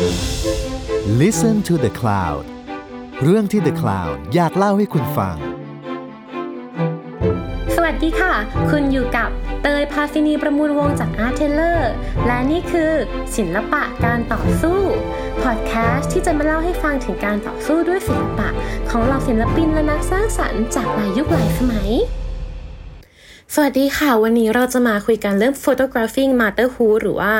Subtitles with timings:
[0.00, 2.44] Listen to The Cloud
[3.22, 5.36] เรื่องที่ The Cloud อยากเล่าให้คุณฟัง
[7.74, 8.34] สวัสดีค่ะ
[8.70, 9.30] คุณอยู่กับ
[9.62, 11.92] เตย ภาสินีประมูลวงศ์ จาก ARTTELLER
[12.26, 12.92] และนี่คือ
[13.36, 14.80] ศิลปะการต่อสู้
[15.42, 18.48] พอดแคสต์ที่จะมาเล่าให้ฟังถึงการต่อสู้ด้วยศิลปะ
[18.90, 21.90] ของเหล่าศิลปินและนักสร้างสรรค์จากหลายยุคหลายสมัย
[23.54, 27.32] สวัสดีค่ะ วันนี้เราจะมาคุยกันเรื่อง photographing motherhood หรือว่า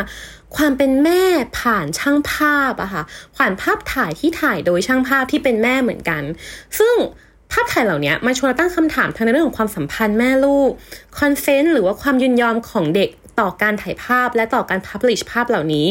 [0.56, 1.22] ความเป็นแม่
[1.60, 3.02] ผ่านช่างภาพอะค่ะ
[3.36, 6.22] ผ่านภาพถ่ายที่ถ่ายโดยช่างภาพที่เป็นแม่เหมือนกัน
[6.78, 6.94] ซึ่ง
[7.52, 10.70] ภาพถ่ายเหล่านี้มันชวนตั้งคำถามทั้งในเรื่องของความสัมพันธ์แม่ลูก
[11.18, 13.10] คอนเซนต์หรือว่าความยินยอมของเด็ก
[13.40, 15.86] ต่อการถ่ายภาพและต่อการพับลิชภาพเหล่านี้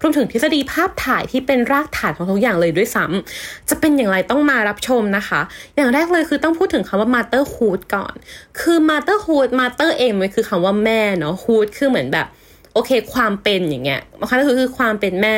[0.00, 5.40] รวมถึงทฤษฎีภาพถ่ายที่เป็นรากฐานของทุกอย่างเลยด้วยซ้ำจะเป็นอย่างไรต้องมารับชมนะคะ
[5.76, 8.14] อย่างแรกเลยคือต้องพูดถึงคำว่า motherhood ก่อน
[8.60, 12.26] คือ motherhood mother เองมันคือคำว่าแม่เนาะ hood คือเหมือนแบบ
[12.74, 15.36] โอเค ความเป็นอย่างเงี้ยนะคะก็คือความเป็นแม่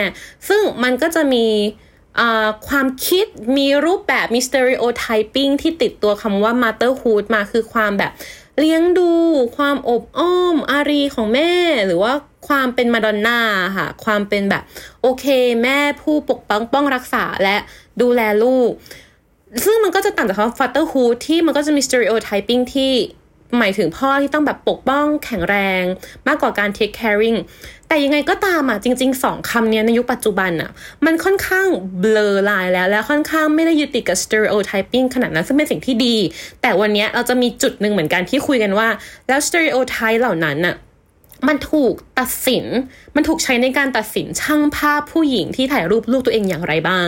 [0.48, 1.46] ซึ่งมันก็จะมี
[2.68, 3.26] ความคิด
[3.56, 8.12] มีรูปแบบมี stereotyping ที่ติดตัวคำว่า motherhood มาคือความแบบ
[8.58, 9.10] เลี้ยงดู
[9.56, 11.52] ความอบอ้อม อารีของแม่
[11.86, 12.12] หรือว่า
[12.48, 13.38] ความเป็นมาดอนน่า
[13.76, 14.62] ค่ะ ความเป็นแบบ
[15.02, 15.26] โอเค
[15.62, 17.56] แม่ผู้ปกป้องป้องรักษาและ
[18.00, 18.70] ดูแลลูก
[19.64, 22.92] ซึ่งมันก็จะต่างจากคำว่า fatherhood ที่มันก็จะมี stereotyping ที่
[23.60, 25.84] หมายถึงพ่อที่ต้องแบบปกป้องแข็งแรง
[26.26, 27.38] มากกว่าการ take caring
[27.88, 30.70] แต่ยังไงก็ตามอะจริงๆสองคำนี้ในยุคปัจจุบันอะ
[31.06, 31.66] มันค่อนข้าง
[32.00, 36.16] เบลอลายแล้ว แล้วค่อนข้างไม่ได้ยึดติดกับ stereotyping ขนาดนั้นซึ่งเป็นสิ่งที่ดี
[36.62, 38.88] แต่วันนี้เราจะมีจุดหนึ่งเหมือนกันที่คุยกันว่า
[39.28, 40.76] แล้ว stereotype เหล่านั้นอะ
[41.48, 42.64] มันถูกตัดสิน
[43.16, 47.06] มันถูกใช้ในการตัดสินช่างภาพผู้หญิงที่ถ่ายรูปลูกตัวเองอย่างไรบ้าง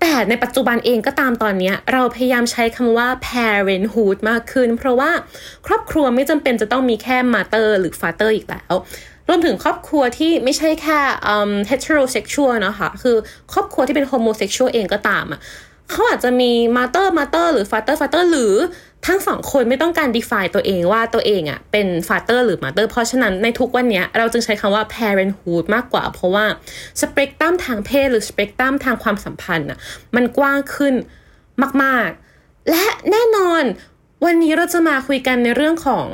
[0.00, 5.10] แต่ในปัจจุบันเองก็ตามตอนนี้เราพยายามใช้คำว่า parenthood มากขึ้น เพราะว่า
[5.66, 8.74] ครอบครัวไม่จำเป็นจะต้องมีแค่ mother หรือ father อีกแล้ว
[9.28, 10.98] รวมถึงครอบครัวที่ไม่ใช่แค่
[11.34, 13.16] um, heterosexual นะคะคือ
[13.52, 15.40] ครอบครัวที่เป็น homosexual เองก็ตามอะ
[15.90, 18.54] เขาอาจจะมี mother mother หรือ father father หรือ
[19.06, 26.44] ทั้งสองคนไม่ต้องการ define ตัวเองว่าตัวเองอะ่ะเป็น father หรือ mother เพราะฉะนั้นในทุกวันนี้เราจึงใช้คำว่า parenthood มากกว่า เพราะว่า
[27.00, 29.78] สเปกตรัมทางเพศหรือสเปกตรัมทางความสัมพันธ์อะ
[30.16, 30.94] มันกว้างขึ้น
[31.82, 33.64] มากๆ และแน่นอน
[34.24, 36.08] วันนี้เราจะมาคุยกันในเรื่องของ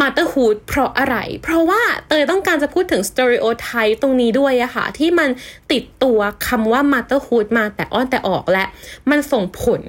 [0.00, 5.30] motherhood เพราะอะไร เพราะว่าเตยต้องการจะพูดถึง stereotype ตรงนี้ด้วยอะค่ะ ที่มัน
[5.72, 8.64] ติดตัวคำว่า motherhood มาแต่อ้อนแต่ออกและ
[9.10, 9.82] มันส่งผล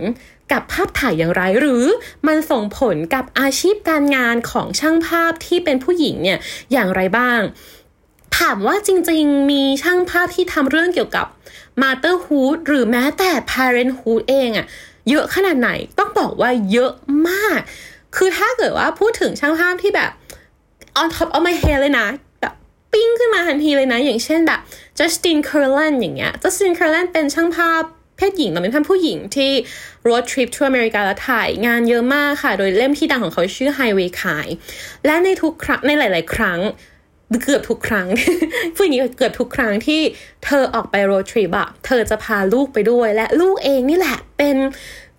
[0.52, 1.86] กับภาพถ่ายอย่างไร หรือ
[2.28, 6.40] มันส่งผลกับอาชีพการงานของช่างภาพที่เป็นผู้หญิงเนี่ย
[6.72, 7.42] อย่างไรบ้าง
[8.38, 11.28] ถามว่าจริงๆ มีช่างภาพที่ทำเรื่องเกี่ยวกับ
[11.82, 14.66] motherhood หรือแม้แต่ parenthood เองอะ
[15.10, 16.92] เยอะขนาดไหนต้องบอกว่าเยอะ
[17.28, 17.60] มาก
[18.16, 20.12] คือถ้าเกิดว่าพูดถึงช่างภาพที่แบบ
[21.02, 22.08] on top of my head เลยนะ
[22.42, 22.54] แบบ
[22.94, 24.60] ปิ้งขึ้นมาทันทีเลยนะ อย่างเช่นแบบ
[25.00, 27.06] Justin c u r l a n อย่างเงี้ย Justin c u r l a n
[27.14, 27.84] เป็นช่างภาพ
[28.18, 29.52] เพศหญิงเราเป็นท่านผู้หญิงที่
[30.08, 34.48] road trip ทั่วอเมริกาแล้วถ่ายงานเยอะมากค่ะ โดยเล่มที่ดังของเขาชื่อ Highway ขาย
[35.06, 36.60] และในทุกครั้งในหลาย ๆ ครั้ง
[37.44, 38.08] เกือบทุกครั้ง
[38.76, 40.02] ผู้หญิงเกือบทุกครั้งที่
[40.46, 44.58] เธอออกไป road trip อะเธอจะพาลูกไปด้วย และลูกเองนี่แหละเป็น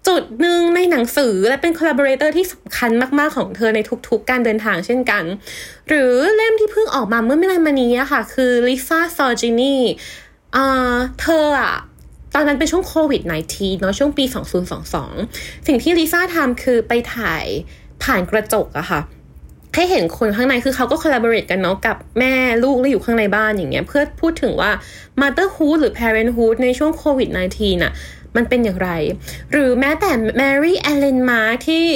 [0.09, 5.25] จุดหนึ่งในหนังสือและเป็น collaborator ที่สำคัญมาก ๆ ของเธอในทุก ๆ การเดินทางเช่นกัน
[5.89, 9.77] หรือเล่มที่เพิ่งออกมาเมื่อไม่นานมานี้ค่ะ คือ Lisa s o r g i n i
[10.57, 11.75] อ่าเธออะ
[12.35, 13.23] ตอนนั้นเป็นช่วงโควิด
[13.53, 14.25] -19 เนาะช่วงปี
[14.95, 17.45] 2022 สิ่งที่ลิซ่าทำคือไปถ่าย
[18.03, 19.01] ผ่านกระจกอะค่ะ
[19.75, 24.71] ให้เห็นคนข้างในคือเขาก็คอลลาบอร์เรกันเนาะกับแม่ลูกที่อยู่ข้างในบ้านอย่างเงี้ยเพื่อพูดถึงว่า
[25.21, 27.93] motherhood หรือ parenthood ในช่วงโควิด -19 น่ะ
[28.37, 28.91] มันเป็นอย่างไร
[29.53, 31.87] หรือแม้แต่ Mary Ellen Mark ที่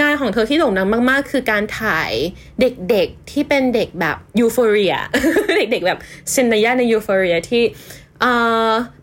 [0.00, 2.12] งานของเธอที่โด่งดังมากๆ คือการถ่าย
[2.60, 4.94] เด็กๆที่เป็นเด็กแบบยูโฟเรีย
[5.56, 5.98] เด็กๆแบบ
[6.30, 7.62] เซนเนียในยูโฟเรียที่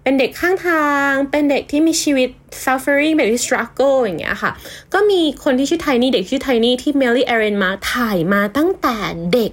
[0.03, 2.29] เป็นเด็กข้างทาง เป็นเด็กที่มีชีวิต
[2.63, 4.51] suffering แบบที่ struggle อย่างเงี้ยค่ะ
[4.93, 8.97] ก็มีคนที่ชื่อไทนี่เด็กชื่อไทนี่ที่เมลลี่เอเรนมาถ่ายมาตั้งแต่
[9.33, 9.51] เด็ก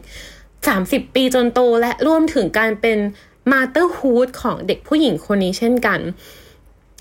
[0.57, 2.99] 30 ปีจนโตและร่วมถึงการเป็น
[3.53, 6.01] motherhood ของเด็กผู้หญิงคนนี้เช่นกัน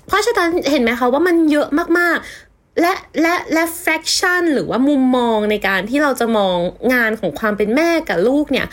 [0.06, 1.68] เพราะฉะนั้นเห็นไหมคะว่ามันเยอะ
[1.98, 6.56] มากๆ และและและ fraction หรือว่ามุมมองในการที่เราจะมอง
[6.94, 8.66] งานของความเป็นแม่กับลูกเนี่ย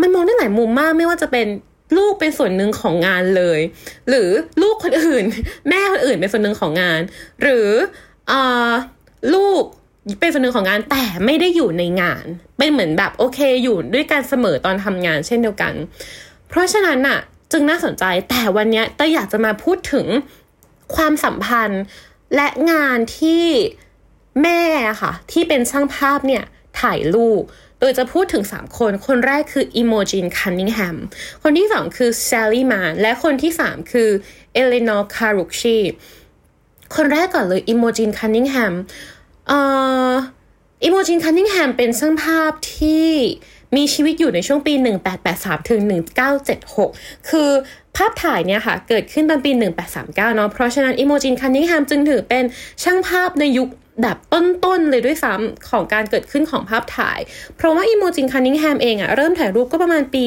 [0.00, 1.46] มันมองได้หลายมุมมากไม่ว่าจะเป็น
[1.96, 3.60] ลูกเป็นส่วนหนึ่งของงานเลย
[4.08, 4.28] หรือ
[4.62, 5.24] ลูกคนอื่น
[5.68, 7.00] แม่คนอื่นเป็นส่วนหนึ่งของงาน
[7.42, 7.68] หรือ
[8.30, 8.32] อ
[9.34, 9.62] ลูก
[10.20, 12.24] เป็นส่วนหนึ่งของงานแต่ไม่ได้อยู่ในงาน
[12.58, 15.74] เป็นเหมือนแบบโอเคอยู่ด้วยกันเสมอตอนทำงานเช่นเดียวกัน
[16.48, 17.18] เพราะฉะนั้นน่ะ
[17.52, 20.06] จึงน่าสนใจแต่วันนี้เต้อยากจะมาพูดถึง
[20.94, 21.82] ความสัมพันธ์
[22.34, 23.44] และงานที่
[24.42, 24.62] แม่
[25.02, 26.44] ค่ะ ที่เป็นช่างภาพเนี่ย
[26.80, 27.42] ถ่ายลูก
[27.80, 30.96] โดยจะพูดถึง 3 คน คนแรกคือ Imogen Cunningham
[31.42, 34.08] คนที่ 2 คือ Sally Mann และคนที่ 3 คือ
[34.52, 35.78] Elinor Carucci
[36.96, 38.74] คนแรกก่อนเลย Imogen Cunningham
[39.48, 39.58] เอ่
[40.10, 40.12] อ
[40.84, 43.08] Imogen Cunningham เป็นช่างภาพที่
[43.76, 44.74] มีชีวิตอยู่ในช่วงปี
[45.22, 45.80] 1883 ถึง
[46.54, 47.50] 1976 คือ
[47.96, 49.50] ภาพถ่ายเนี่ยค่ะ เกิดขึ้นตอนปี
[49.94, 52.44] 1839 เนาะ เพราะฉะนั้น Imogen Cunningham จึงถือเป็น
[52.82, 53.68] ช่างภาพในยุค
[54.02, 57.18] แบบต้นๆเลยด้วยซ้ำของการเกิดขึ้นของภาพถ่าย
[57.56, 60.24] เพราะว่าอิโมจินคันนิงแฮมเองอะเริ่มถ่ายรูปก็ประมาณปี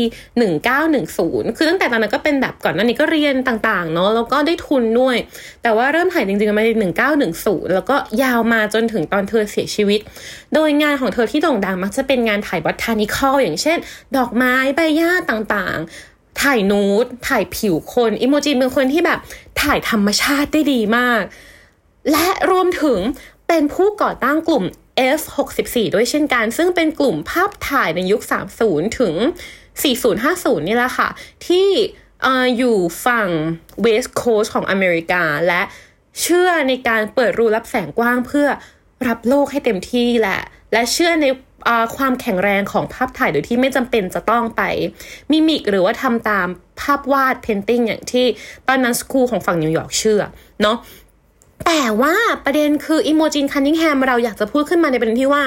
[0.77, 5.17] 1910 คือตั้งแต่ตอนนั้นก็เป็นแบบก่อนหน้านี้ก็เรียนต่างๆเนาะแล้วก็ได้ทุนด้วย
[5.63, 6.69] แต่ว่าเริ่มถ่ายจริงๆมาใน
[7.23, 9.99] 1910 แล้วก็ยาวมาจนถึงตอนเธอเสียชีวิต
[10.53, 13.77] โดยงานของเธอที่โด่งดังมักจะเป็นงานถ่ายบอทานิคอลอย่างเช่น
[14.17, 19.19] ดอกไม้ใบหญ้าต่างๆถ่ายนูดถ่ายผิวคนอิโมจินเป็นคนที่แบบ
[19.61, 21.23] ถ่ายธรรมชาติได้ดีมาก
[22.11, 22.99] และรวมถึง
[23.47, 24.63] เป็นผู้ก่อตั้งกลุ่ม
[25.19, 28.21] F64 ด้วยเช่นกัน ซึ่งเป็นกลุ่มภาพถ่ายในยุค
[28.59, 29.15] 30 ถึง
[29.91, 31.09] 4050 นี่แหละค่ะ
[31.47, 31.67] ที่
[32.25, 33.29] ออยู่ฝั่ง
[33.85, 35.61] West Coast ของอเมริกา และ
[36.21, 38.47] เชื่อในการเปิดรูรับแสงกว้างเพื่อ
[39.07, 40.39] รับโลกให้เต็มที่แหละ
[40.73, 41.25] และเชื่อใน
[41.97, 44.61] ความแข็งแรงของภาพถ่ายโดยที่ไม่จำเป็นจะต้องไป
[45.31, 46.47] mimic หรือว่าทำตาม
[46.81, 48.25] ภาพวาด painting อย่างที่
[48.67, 50.21] ตอนนั้น school ของฝั่งนิวยอร์กเชื่อ
[50.61, 50.77] เนาะ
[51.65, 52.15] แต่ว่า
[52.45, 55.43] ประเด็นคือ Imogen Cunningham เราอยากจะพูดขึ้นมาในประเด็นที่ว่า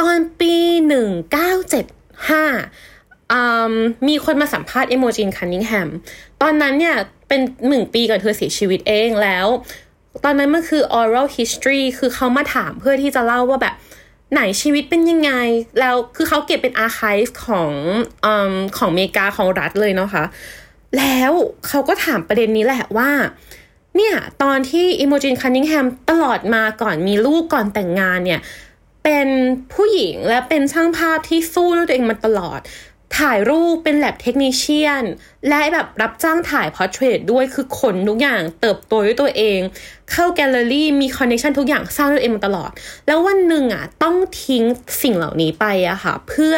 [0.00, 0.54] ตอนปี
[2.52, 5.88] 1975มีคนมาสัมภาษณ์ Imogen Cunningham
[6.42, 6.96] ตอนนั้นเนี่ย
[7.28, 9.46] เป็นหนึ่งปีก่อนเธอเสียชีวิตเองแล้ว
[10.24, 13.74] ตอนนั้นมันคือ oral history คือเขามาถามเพื่อที่จะเล่าว่าแบบ
[14.32, 15.32] ไหนชีวิตเป็นยังไง
[15.80, 17.72] แล้วคือเขาเก็บเป็น archive ของ
[18.24, 18.26] อ
[18.78, 20.24] ของอเมริกาของรัฐเลยเนาะคะ
[20.98, 21.32] แล้ว
[21.68, 23.10] เขาก็ถามประเด็นนี้แหละว่า
[23.96, 28.40] เนี่ยตอนที่ Imogen Cunningham ตลอดมาก่อนมีลูกก่อนแต่งงานเนี่ย
[29.04, 29.28] เป็น
[29.72, 32.60] ผู้หญิงและเป็นช่างภาพที่สู้ด้วยตัวเองมาตลอด
[33.18, 35.04] ถ่ายรูปเป็น lab technician
[35.48, 39.58] และแบบรับจ้างถ่าย portrait ด้วยคือขนทุกอย่างเติบโตด้วยตัวเอง
[40.10, 42.70] เข้าแกลเลอรี่มี connection ทุกอย่างสร้างด้วยเองมาตลอด
[43.06, 44.62] แล้ววันหนึ่งอะต้องทิ้ง
[45.02, 46.54] สิ่งเหล่านี้ไปอะค่ะเพื่อ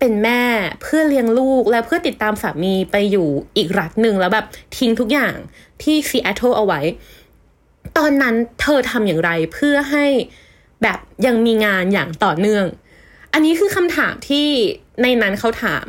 [0.00, 0.42] เป็นแม่
[0.82, 4.46] เพื่อเลี้ยงลูกและเพื่อติดตามสามีไปอยู่อีกรัฐหนึ่งแล้วแบบ
[4.78, 5.34] ทิ้งทุกอย่าง
[5.82, 6.80] ที่ซีแอตเทิลเอาไว้
[7.98, 10.06] ตอนนั้นเธอทำอย่างไรเพื่อให้
[10.82, 12.66] แบบยังมีงานอย่างต่อเนื่อง
[13.32, 14.46] อันนี้คือคำถามที่
[15.02, 15.86] ในนั้นเขาถาม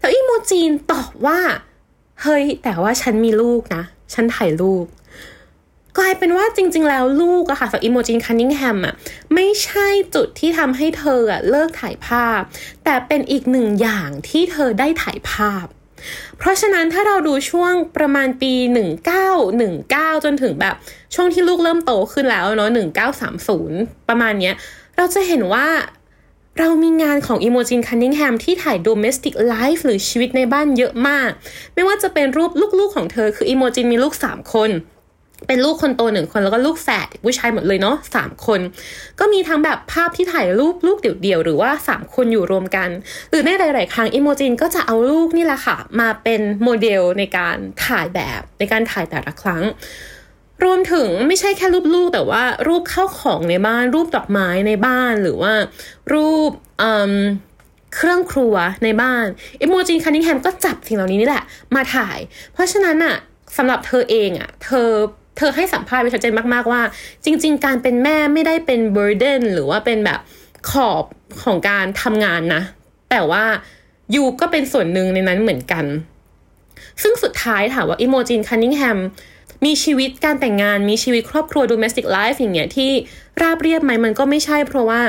[0.00, 1.38] แล้ว Imogen ตอบว่า
[2.22, 3.82] เฮ้ย แต่ว่าฉันมีลูกนะ
[4.14, 4.84] ฉันถ่ายลูก
[5.98, 8.94] กลายเป็นว่าจริง ๆ แล้วลูกอะค่ะสำหรับอิโมจินคันนิงแฮมอะ
[9.34, 12.40] ไม่ใช่จุดที่ทำให้เธออะเลิกถ่ายภาพ
[12.84, 15.66] แต่เป็นอีกหนึ่งอย่างที่เธอได้ถ่ายภาพ
[16.38, 18.52] เพราะฉะนั้นถ้าเราดูช่วงประมาณปี
[19.38, 20.74] 1919 จนถึงแบบ
[21.14, 22.70] ช่วงที่ลูกเริ่มโตขึ้นแล้วเนาะ
[23.38, 24.54] 1930 ประมาณเนี้ย
[24.96, 25.68] เราจะเห็นว่า
[26.58, 31.30] เรามีงานของอิโมจินคันนิงแฮมที่ถ่าย domestic life หรือชีวิตในบ้านเยอะมาก
[31.74, 34.70] ไม่ว่าจะเป็นรูปลูกๆของเธอคือ Imogen มีลูก 3 คน
[35.46, 38.60] เป็นลูกคนโตหนึ่งคนแล้วก็ลูกแฝดผู้ชายหมดเลยเนาะสามคน
[39.18, 42.88] ก็มีทั้งแบบภาพที่ถ่ายรูปลูกเดี่ยวๆหรือว่าสามคนอยู่รวมกัน
[43.30, 49.64] หรือในหลาย ๆ ครั้ง Imogen ก็จะเอาลูกนี่แหละค่ะ มาเป็นโมเดลในการถ่ายแบบในการถ่ายแต่ละครั้ง
[50.64, 55.52] รวมถึงไม่ใช่แค่รูปลูกแต่ว่ารูปข้าวของในบ้าน รูปดอกไม้ในบ้านหรือว่า
[56.12, 56.50] รูป
[57.94, 58.54] เครื่องครัว
[58.84, 59.26] ในบ้าน
[59.60, 61.44] อิโมจินคันนิงแฮมก็จับสิ่งเหล่านี้นี่แหละ
[61.74, 62.18] มาถ่าย
[62.52, 63.16] เพราะฉะนั้นอะ
[63.56, 64.88] สำหรับเธอเองอะเธอ
[65.36, 66.82] เธอให้สัมภาษณ์ไว้ชัดเจนมากๆว่า
[67.24, 70.20] จริง ๆ การเป็นแม่ไม่ได้เป็น burden หรือว่าเป็นแบบ
[70.70, 71.04] ขอบ
[71.42, 72.62] ของการทำงานนะ
[73.10, 73.44] แต่ว่า
[74.14, 75.84] ยูก็เป็นส่วนหนึ่งในนั้นเหมือนกัน
[77.02, 78.98] ซึ่งสุดท้ายถามว่าอิโมจินคันนิงแฮม
[79.64, 82.90] มีชีวิตการแต่งงานมีชีวิตครอบครัว domestic life อย่างเงี้ยที่
[83.40, 85.00] ราบเรียบไหมมันก็ไม่ใช่เพราะว่า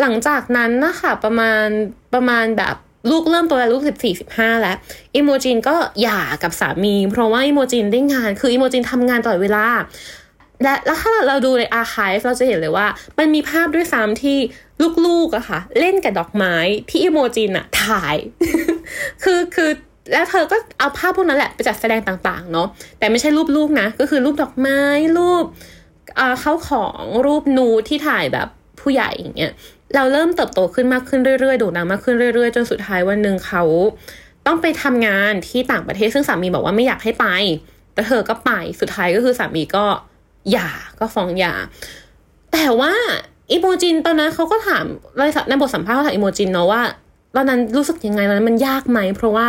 [0.00, 1.66] หลังจากนั้นนะคะประมาณ
[2.14, 2.76] ประมาณแบบ
[3.10, 4.76] ลูกเริ่มโตแล้วลูกสิบสี่สิบห้าแล้ว
[5.14, 9.66] Imogen ก็หย่ากับสามี เพราะว่า Imogen ได้งาน คือ Imogen ทำงานตลอดเวลา
[10.62, 12.86] และแล้วถ้าเราดูใน archive เราจะเห็นเลยว่า
[13.18, 14.38] มันมีภาพด้วยซ้ำที่
[15.06, 16.54] ลูกๆอะค่ะ เล่นกับดอกไม้
[16.90, 18.16] ที่ Imogen อะถ่าย
[19.22, 19.70] คือคือ
[20.12, 22.68] แล้วเธอก็เอาภาพพวกนั้นแหละไปจัดแสดงต่างๆ เนาะ
[22.98, 24.80] แต่ไม่ใช่รูปลูกนะ ก็คือรูปดอกไม้
[25.18, 25.44] รูป
[26.40, 28.48] เข้าของรูปนูที่ถ่ายแบบ
[28.80, 29.52] ผู้ใหญ่อย่างเงี้ย
[29.94, 33.62] เราเริ่มเติบโตขึ้นมากขึ้นเรื่อยๆโด่งดังมากขึ้นเรื่อยๆ จนสุดท้ายวันหนึ่งเขา
[34.46, 37.26] ต้องไปทำงานที่ต่างประเทศซึ่งสามีบอกว่าไม่อยากให้ไป
[37.94, 39.84] แต่เธอก็ไปสุดท้ายก็คือสามีก็
[40.50, 41.54] หย่าก็ฟ้องหย่า
[42.52, 42.92] แต่ว่า
[43.52, 44.84] อีโมจินตอนนั้นเขาก็ถาม
[45.48, 46.82] ในบทสัมภาษณ์เขาถามอีโมจินเนาะว่า
[47.36, 49.48] ตอนนั้นรู้สึกยังไงตอนนั้นมันยากไหมเพราะว่า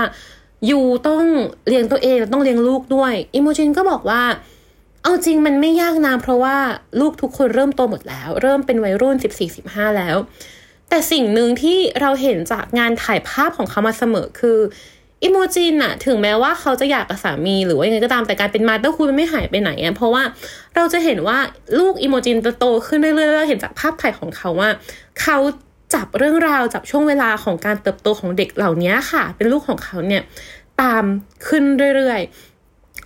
[0.70, 1.24] you ต้อง
[1.68, 4.22] เลี้ยงตัวเองต้องเลี้ยงลูกด้วย Imogen ก็บอกว่า
[5.04, 6.56] เอาจริงมันไม่ยากนะเพราะว่า
[7.00, 10.18] ลูกทุกคนเริ่มโตหมดแล้ว เริ่มเป็นวัยรุ่นสิบสี่สิบห้าแล้ว
[10.90, 14.58] แต่สิ่งหนึ่งที่เราเห็นจากงานถ่ายภาพของเขามาเสมอคือ
[15.24, 20.24] Imogen อะถึงแม้ว่าเขาจะหย่ากับสามีหรือว่ายังไงก็ตามแต่การเป็น motherhood มันไม่หายไปไหนอะเพราะว่า
[20.76, 21.38] เราจะเห็นว่า
[21.80, 24.70] ลูก Imogen จะโตขึ้นเรื่อยๆเราเห็นจากภาพถ่ายของเขาว่า
[25.22, 25.38] เขา
[25.94, 30.24] จับเรื่องราวจับช่วงเวลาของการเติบโตของเด็กเหล่านี้ค่ะ เป็นลูกของเขาเนี่ย
[30.82, 31.06] ตาม
[31.48, 31.64] ขึ้น
[31.96, 32.53] เรื่อยๆ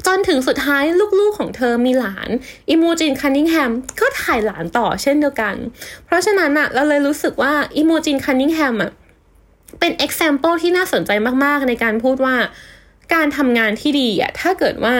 [0.05, 0.83] จนถึงสุดท้าย
[1.19, 2.29] ลูกๆของเธอมีหลาน
[2.69, 5.55] อิโมจินคันนิงแฮมก็ถ่ายหลานต่อเช่นเดียวกัน
[6.05, 8.91] เพราะฉะนั้นอะเราเลยรู้สึกว่าอิโมจินคันนิงแฮมอะ
[9.79, 11.11] เป็น example ที่น่าสนใจ
[11.43, 12.35] มากๆ ในการพูดว่า
[13.13, 14.95] การทำงานที่ดีอะถ้าเกิดว่า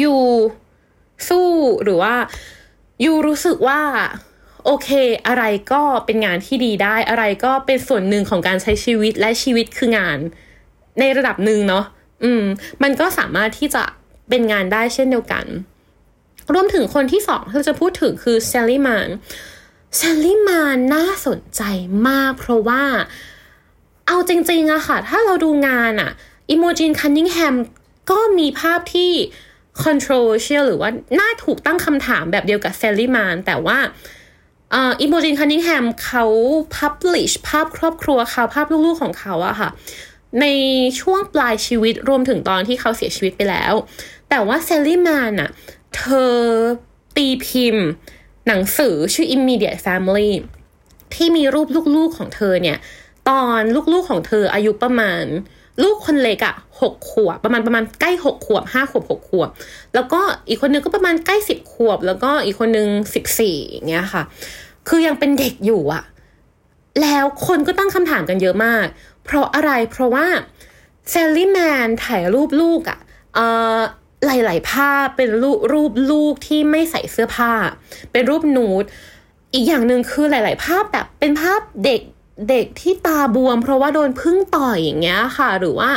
[0.00, 0.20] อยู่
[1.28, 1.48] สู้
[1.82, 2.14] หรือว่า
[3.02, 3.80] อยู่รู้สึกว่า
[4.64, 4.88] โอเค
[5.26, 10.18] อะไรก็เป็นงานที่ดีได้ อะไรก็เป็นส่วนหนึ่งของการใช้ชีวิตและชีวิตคืองาน
[10.98, 11.84] ในระดับหนึ่งเนาะ
[12.24, 12.44] อืม
[12.82, 13.82] มันก็สามารถที่จะ
[14.28, 15.44] เป็นงานได้เช่นเดียวกัน
[16.52, 19.08] รวมถึงคนที่สองที่เราจะพูดถึงคือเซลลี่มาน
[19.96, 21.62] เซลลี่มานน่าสนใจ
[22.08, 22.82] มาก เพราะว่า
[24.06, 26.10] เอาจริงๆอะค่ะ ถ้าเราดูงานอะ
[26.50, 27.54] อิโมจินคันนิงแฮม
[28.10, 29.12] ก็มีภาพที่
[29.84, 33.78] controversial หรือว่าน่าถูกตั้งคำถามแบบเดียวกับ Sally Mann แต่ว่า
[35.00, 36.24] Imogen Cunningham เขา
[36.76, 39.70] publish ภาพครอบครัวเขาภาพลูกๆของเขาอะค่ะ
[40.40, 40.46] ใน
[41.00, 43.74] ช่วงปลายชีวิตรวมถึงตอนที่เขาเสียชีวิตไปแล้ว
[44.28, 45.50] แต่ว่า Sally Mann อะ
[45.96, 46.34] เธอ
[47.16, 47.86] ตีพิมพ์
[48.46, 50.32] หนังสือชื่อ Immediate Family
[51.14, 52.78] ที่มีรูปลูกๆของเธอเนี่ย
[53.28, 53.60] ตอน
[53.92, 55.24] ลูกๆของเธออายุประมาณ
[55.82, 59.48] ลูกคนเล็กอะหกขวบ ประมาณประมาณใกล้หกขวบห้าขวบหกขวบ
[59.94, 64.22] แล้วก็อีกคนนึงก็ประมาณใกล้สิบขวบ แล้วก็อีกคนนึงสิบสี่อย่างเงี้ยค่ะ
[64.88, 66.02] คือยังเป็นเด็กอยู่อะ
[67.02, 68.86] แล้วคนก็ตั้งคำถามกันเยอะมาก
[69.24, 70.26] เพราะอะไรเพราะว่า
[71.10, 72.98] เซลลี่แมนถ่ายรูปลูกอะ
[73.34, 73.78] เอ่อ
[74.26, 77.52] หลาย ๆ ภาพเป็นรูปรูปลูกที่ไม่ใส่เสื้อผ้า
[78.12, 78.84] เป็นรูปนูด
[79.54, 82.00] อีกอย่างหนึ่งคือหลาย ๆ ภาพแบบเป็นภาพเด็ก
[82.50, 85.90] เด็กที่ตาบวม เพราะว่าโดนพึ่งต่อยอย่างเงี้ยค่ะ หรือว่า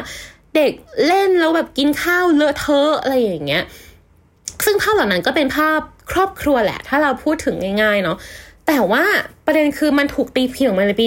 [0.55, 0.71] เด็ก
[1.07, 3.63] เล่นแล้วแบบกินข้าวเลอะเทอะอะไรอย่างเงี้ย
[4.65, 5.79] ซึ่งภาพเหล่านั้นก็เป็นภาพ
[6.11, 8.17] ครอบครัวแหละ ถ้าเราพูดถึงง่าย ๆ เนาะ
[8.67, 9.03] แต่ว่า
[9.45, 11.05] ประเด็นคือมันถูกตีพิมพ์ออกมาในปี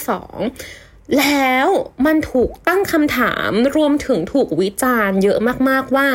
[0.00, 0.85] 1992
[1.18, 1.68] แล้ว
[2.06, 6.08] มันถูกตั้งคำถามรวมถึงถูกวิจารณ์เยอะมากๆว่า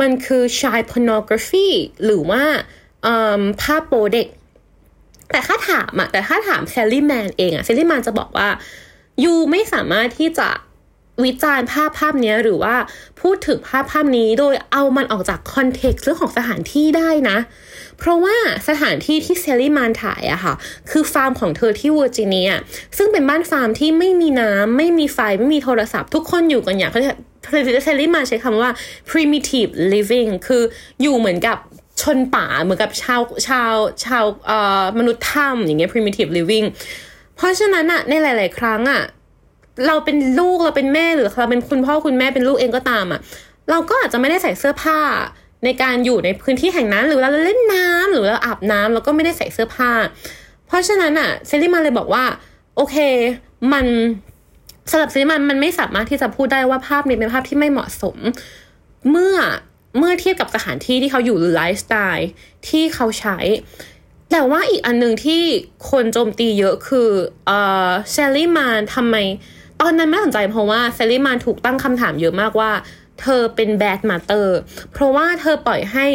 [0.00, 1.68] มันคือ child pornography
[2.04, 2.44] หรือว่า
[3.62, 4.28] ภาพโป๊เด็ก
[5.30, 8.48] แต่ถ้าถามอะแต่ถ้าถาม Sally Mann เองอะ Sally Mann จะบอกว่า
[9.24, 10.48] you ไม่สามารถที่จะ
[11.24, 12.74] วิจารณ์ภาพภาพนี้หรือว่า
[13.20, 17.38] พูดถึงภาพภาพนี้โดยเอามันออกจาก context เรื่องของสถานที่ได้นะ
[18.00, 18.36] เพราะว่า
[18.68, 20.54] สถานที่ที่ Sally Mann ถ่ายอะค่ะ
[20.90, 22.50] คือฟาร์มของเธอที่เวอร์จิเนีย
[22.96, 27.12] ซึ่งเป็นบ้านฟาร์มที่ไม่มีน้ำไม่มีไฟไม่มีโทรศัพท์ ทุกคนอยู่กันอย่างเขาจะ
[27.84, 28.70] เซลลี่มานใช้คำว่า
[29.10, 30.62] primitive living คือ
[31.02, 31.58] อยู่เหมือนกับ
[32.02, 33.72] ชนป่าเหมือนกับชาวชาว
[34.04, 36.66] ชาวเอ่อมนุษย์ถ้ำอย่างเงี้ย primitive living
[37.36, 39.02] เพราะฉะนั้นอะในหลาย ๆ ครั้งอะ
[39.86, 43.20] เราเป็นลูกเราเป็นแม่หรือเราเป็นคุณพ่อคุณแม่เป็นลูกเองก็ตามอะ
[43.70, 44.98] เราก็อาจจะไม่ได้ใส่เสื้อผ้า
[45.64, 49.90] ในการอยู่ในพื้นที่แห่งนั้น หรือเราเล่นน้ำหรือเราอาบน้ำเราก็ไม่ได้ใส่เสื้อผ้า
[50.66, 52.24] เพราะฉะนั้นอะ่ะเซรีมาเลยบอกว่า
[52.76, 52.96] โอเค
[53.72, 53.86] มัน
[54.90, 58.16] สำหรับ Sally Mann มันไม่สามารถที่จะพูดได้ว่าภาพนี้เป็นภาพที่ไม่เหมาะสม
[59.10, 59.36] เมื่อ
[59.98, 62.28] เมื่อเทียบกับสถานที่ที่เขาอยู่หรือไลฟ์สไตล์
[62.68, 63.38] ที่เขาใช้
[64.30, 65.42] แต่ว่าอีกอันหนึ่งที่
[65.90, 67.10] คนโจมตีเยอะคือ
[67.46, 67.50] เอ
[67.88, 69.16] อ Sally Mann ทำไม
[69.80, 72.70] ตอนนั้นไม่สนใจเพราะว่า Sally Mann ถูกตั้งคำถามเยอะมากว่า
[73.22, 74.58] เธอเป็น bad mother
[74.92, 76.06] เพราะว่าเธอปล่อยให้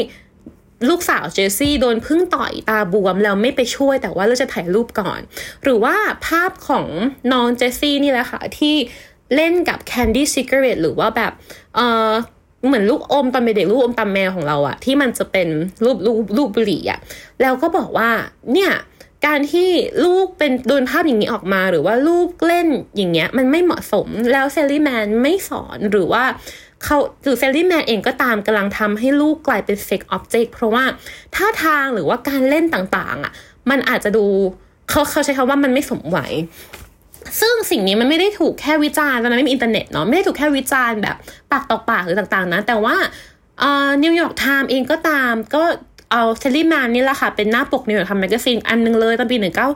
[0.90, 5.20] ลูกสาว Jessie โดนผึ้งต่อยตาบวมแล้วไม่ไปช่วยแต่ว่าเราจะถ่ายรูปก่อน
[5.64, 5.96] หรือว่า
[6.28, 6.86] ภาพของ
[7.32, 8.76] น้องเจสซี่นี่แหละค่ะ ที่
[9.36, 11.32] เล่นกับ candy cigarette หรือว่าแบบ
[11.76, 12.12] เออ
[12.66, 15.48] เหมือนลูกอมตอนเป็นเด็กลูกอมตราแมวของเราอะที่มันจะเป็น
[15.84, 17.00] รูปรูปรูปบุหรี่อะ
[17.42, 18.10] แล้วก็บอกว่า
[18.54, 18.72] เนี่ย
[19.26, 19.70] การที่
[20.06, 26.24] ลูกเป็นโดนภาพอย่างนี้ออกมา หรือว่าลูกเล่นอย่างเงี้ยมันไม่เหมาะสมแล้ว Sally Mann ไม่สอนหรือว่า
[26.84, 30.84] เขาหรือ Sally Mann เองก็ตามกำลังทำให้ลูกกลายเป็น sex object เพราะว่า
[31.36, 33.32] ท่าทางหรือว่าการเล่นต่างๆอะ
[33.70, 34.26] มันอาจจะดู
[34.90, 36.20] เขาเขาใช้คำว่ามันไม่สมวัย
[37.40, 41.16] ซึ่งสิ่งนี้มันไม่ได้ถูกแค่วิจารณ์ตอนนั้นไม่มีอินเทอร์เน็ตเนาะไม่ได้ถูกแค่วิจารณ์แบบ
[41.52, 42.96] ปากต่อปากหรือต่างๆนะ แต่ว่า
[44.04, 45.64] New York Times เองก็ตามก็
[46.12, 49.70] เอา Sally Mann นี่แหละค่ะ เป็นหน้าปก New York Times Magazine อันนึงเลยตอนปีหนึ่งเก้า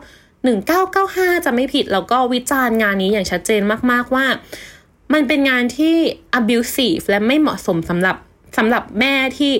[0.44, 4.26] หนึ่งเก้าเก้าห้าจำไม่ผิด แล้วก็วิจารณ์งานนี้อย่างชัดเจนมากๆว่า
[5.14, 5.96] มันเป็นงานที่
[6.40, 8.16] abusive และไม่เหมาะสมสำหรับ
[8.58, 9.54] สำหรับแม่ที่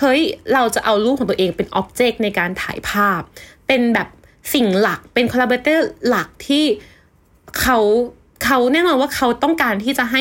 [0.00, 0.20] เฮ้ย
[0.52, 3.20] เราจะเอาลูกของตัวเองเป็น object ในการถ่ายภาพ
[3.66, 4.08] เป็นแบบ
[4.54, 6.64] สิ่งหลัก เป็น collaborator หลักที่
[7.60, 7.78] เขา
[8.44, 10.20] เขาแน่นอนว่าเขาต้องการที่จะให้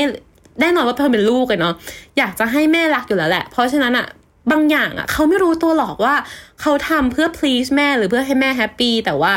[0.62, 1.75] แน่นอนว่าเธอเป็นลูกกันเนาะ
[2.18, 4.08] อยากจะให้แม่รักอยู่แล้วแหละ เพราะฉะนั้นอะ
[4.51, 6.15] บางอย่างอะเขาไม่รู้ตัวหรอกว่า
[6.62, 9.34] เขาทำเพื่อ please แม่หรือเพื่อให้แม่ happy แต่ว่า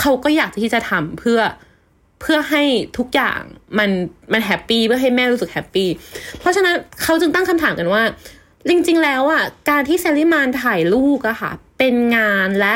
[0.00, 1.40] เขาก็อยากที่จะทำเพื่อ
[2.22, 2.62] เพื่อให้
[2.98, 3.40] ทุกอย่าง
[3.78, 3.90] มัน
[4.32, 5.88] มัน happy เพื่อให้แม่รู้สึก happy
[6.38, 8.02] เพราะฉะนั้นเขาจึงตั้งคำถามกันว่า
[8.68, 12.74] จริง ๆ แล้วอะการที่ Sally Mann ถ่ายลูกอะค่ะ เป็นงานและ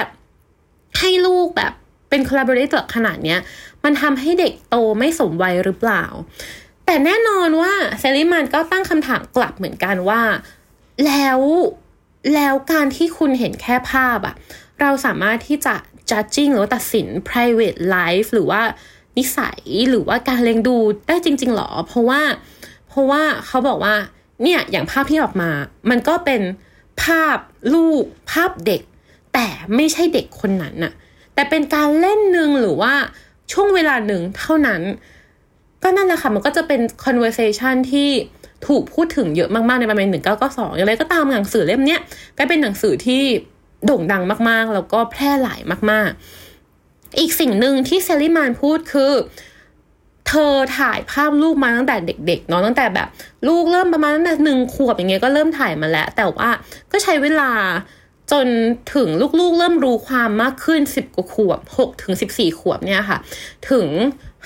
[0.98, 1.72] ให้ลูกแบบ
[2.10, 3.38] เป็น collaborator ขนาดเนี้ย
[3.84, 6.04] มันทำให้เด็กโตไม่สมวัยหรือเปล่า
[6.86, 10.22] แต่แน่นอนว่า Sally Mann ก็ตั้งคำถามกลับเหมือนกันว่า
[11.06, 11.40] แล้ว
[12.34, 14.34] แล้วการที่คุณเห็นแค่ภาพอะ
[14.80, 15.74] เราสามารถที่จะ
[16.10, 18.62] judging หรือตัดสิน private life หรือว่า
[19.18, 20.76] นิสัยหรือว่าการเลี้ยงดู
[21.08, 22.20] ได้จริง ๆหรอ เพราะว่า
[22.88, 23.94] เพราะว่าเขาบอกว่า
[24.42, 25.50] เนี่ยอย่างภาพที่ออกมา
[25.90, 26.42] มันก็เป็น
[27.02, 27.38] ภาพ
[27.74, 28.82] ลูกภาพเด็ก
[29.34, 29.46] แต่
[29.76, 30.92] ไม่ใช่เด็กคนนั้นน่ะ
[31.34, 32.94] แต่เป็นการเล่นหนึ่งหรือว่า
[33.52, 34.82] ช่วงเวลาหนึ่งเท่านั้น
[35.82, 38.10] ก็นั่นแหละค่ะ มันก็จะเป็น conversation ที่
[38.66, 42.00] ถูกพูดถึงเยอะมากๆในประมาณหนึ่งเก้าก็สองอย่างไรก็ตามหนังสือเล่มเนี้ย
[42.38, 43.22] ก็เป็นหนังสือที่
[43.86, 46.45] โด่งดังมากๆ แล้วก็แพร่หลายมาก ๆ
[47.18, 49.12] อีกสิ่งหนึ่งที่เซลลี่มานพูดคือ
[50.28, 53.08] เธอถ่ายภาพลูกมาตั้งแต่เด็กๆเนาะตั้งแต่แบบ
[53.48, 56.50] ลูกเริ่มประมาณตั้งแต่หนึ่งขวบอย่างเงี้ยก็เริ่มถ่ายมาแล้ว แต่ว่า
[56.92, 57.50] ก็ใช้เวลา
[58.32, 58.46] จน
[58.94, 59.08] ถึง
[59.40, 63.18] ลูกๆ เริ่มรู้ความมากขึ้นสิบกว่าขวบหกถึงสิบสี่ขวบเนี่ยค่ะ
[63.70, 63.86] ถึง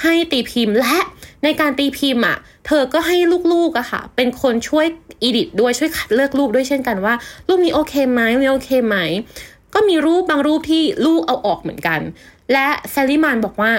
[0.03, 0.99] ให้ตีพิมพ์และ
[1.45, 3.17] ในการตีพิมพ์อะ เธอก็ให้
[3.53, 4.87] ลูกๆอะค่ะ เป็นคนช่วย
[5.23, 7.15] อีดิทด้วยช่วยคัดเลือกรูปด้วยเช่นกันว่า
[7.49, 8.97] รูปนี้โอเคไหมไม่โอเคไหม
[9.75, 12.01] ก็มีรูปบางรูปที่ลูกเอาออกเหมือนกัน
[12.53, 13.71] และแซลลี่มานบอกว่า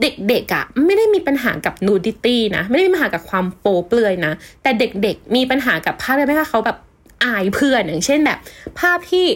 [0.00, 4.32] เด็กๆอะ่ะไม่ได้มีปัญหากับนูดิตี้นะ ไม่ได้มีปัญหากับความโปเปลือยนะ
[4.62, 6.78] แต่เด็กๆมีปัญหากับภาพอะไรไหมคะเขาแบบ
[7.24, 8.38] อายเพื่อนอย่างเช่นแบบ
[8.78, 9.26] ภาพที่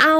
[0.00, 0.16] เอา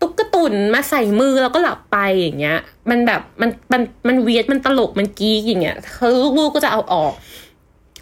[0.00, 2.58] ตุ๊กตุ่นมาใส่มือแล้วก็หลับไปอย่างเงี้ย
[2.90, 7.12] มันแบบมันมันมันเวียดมันตลกมันกีกอย่างเงี้ยคือลูกๆก็จะเอาออก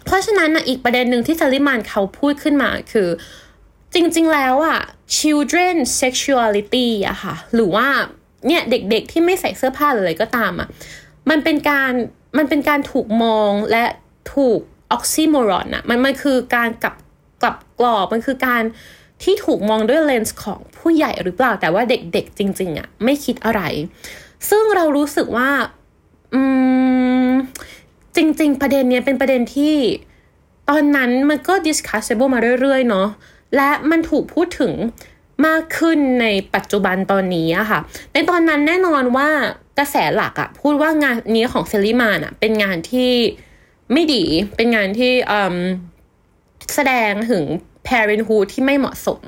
[0.05, 3.09] เพราะฉะนั้นนะอีกประเด็นหนึ่งที่ซาลิมานเขาพูดขึ้นมาคือ
[3.93, 4.79] จริงๆแล้วอะ
[5.17, 7.87] children sexuality อะค่ะ หรือว่า
[8.47, 10.67] เนี่ยเด็กๆที่ไม่ใส่เสื้อผ้าหรืออะไรก็ตามอะ
[11.29, 11.91] มันเป็นการ
[12.37, 13.85] มันเป็นการถูกมองและ
[14.33, 14.59] ถูก
[14.91, 16.95] ออกซิโมรอนอะมันมันคือการกลับ
[17.41, 18.63] กลับกรอบมันคือการ
[19.23, 23.61] ที่ถูกมองด้วยเลนส์ของผู้ใหญ่หรือเปล่า แต่ว่าเด็กๆจริง ๆอะไม่คิดอะไร
[24.49, 25.49] ซึ่งเรารู้สึกว่า
[26.33, 26.41] อื
[27.29, 27.31] ม
[28.15, 29.75] จริง ๆ ประเด็นเนี้ยเป็นประเด็นที่
[30.69, 33.07] ตอนนั้นมันก็ discussable มาเรื่อยๆ เนาะ
[33.55, 34.73] และมันถูกพูดถึง
[35.47, 37.79] มากขึ้นในปัจจุบันตอนนี้อะค่ะ
[38.13, 39.29] ในตอนนั้นแน่นอนว่า
[39.79, 43.11] กระแสหลักอะพูดว่างานนี้ของเซริมานอะเป็นงานที่
[43.93, 44.23] ไม่ดี
[44.55, 45.11] เป็นงานที่
[46.75, 47.43] แสดงถึง
[47.87, 49.21] parenthood ที่ไม่เหมาะสม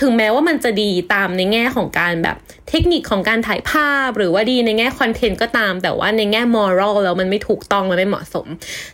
[0.00, 2.36] ถึงแม้ว่ามันจะดีตามในแง่ของการแบบ
[2.68, 8.46] เทคนิคของการถ่ายภาพ หรือว่าดีในแง่คอนเทนต์ก็ตาม แต่ว่าในแง่ moral แล้วมันไม่ถูกต้องมันไม่เหมาะสม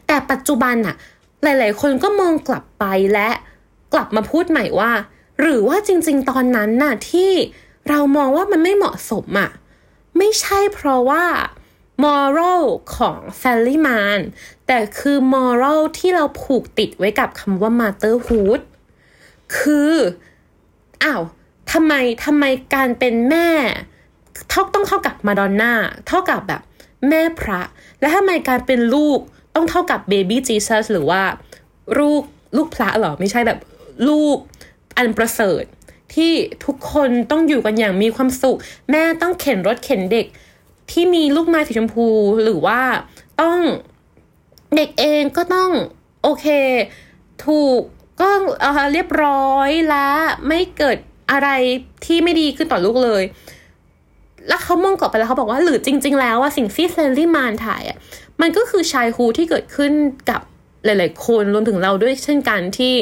[0.07, 0.97] แต่ปัจจุบันอะ
[1.43, 3.29] หลาย ๆ คนก็มองกลับไปและ
[3.93, 4.91] กลับมาพูดใหม่ว่า
[5.41, 7.31] หรือว่าจริง ๆ ตอนนั้นน่ะที่
[7.89, 9.51] เรามองว่ามันไม่เหมาะสมอะ
[10.19, 11.25] ไม่ใช่เพราะว่า
[12.05, 12.63] moral
[12.97, 14.21] ของแซลลี่มาน
[14.67, 18.61] แต่คือ moral ที่เราผูกติดไว้กับคำว่า motherhood
[19.57, 19.93] คือ
[21.03, 21.23] อ้าว
[21.73, 21.95] ทำไม
[22.25, 22.45] ทำไม
[22.75, 23.49] การเป็นแม่
[24.49, 25.73] เท่าต้องเท่ากับมาดอนน่า
[26.09, 26.63] เท่ากับแบบ
[27.09, 27.61] แม่พระ
[28.01, 29.19] และทำไมการเป็นลูก
[29.55, 31.23] ต้องเท่ากับเบบี้จีซัสหรือว่า
[31.99, 32.23] ลูก
[32.57, 33.59] ลูกพระหรอ ไม่ใช่แบบ
[34.09, 34.37] ลูก
[34.97, 35.65] อันประเสริฐ
[36.15, 36.33] ที่
[36.65, 38.59] ทุกคนต้องอยู่กันอย่างมีความสุข
[38.91, 40.27] แม่ต้องเข็นรถเข็นเด็ก
[40.91, 42.07] ที่มีลูกไม้สีชมพู
[42.43, 42.81] หรือว่า
[43.41, 43.59] ต้อง
[44.77, 45.71] เด็กเองก็ต้อง
[46.23, 46.47] โอเค
[47.45, 47.81] ถูก
[48.21, 48.31] ก็
[48.93, 50.09] เรียบร้อยและ
[50.49, 50.97] ไม่เกิด
[51.31, 51.49] อะไร
[52.05, 53.23] ที่ไม่ดีขึ้นต่อลูกเลย
[54.49, 57.99] แล้วเขามองกลับไปแล้วเขาบอกว่าหรือจริง ๆ แล้วว่าสิ่งที่ Sally Mann ถ่ายอะ
[58.41, 59.93] มันก็คือชายฮูที่เกิดขึ้น
[60.31, 60.41] กับ
[60.85, 62.95] หลาย ๆ คนรวมถึงเราด้วยเช่นกันที่